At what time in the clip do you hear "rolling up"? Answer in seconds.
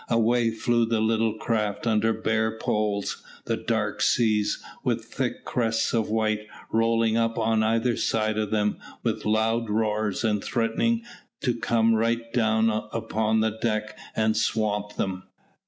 6.71-7.37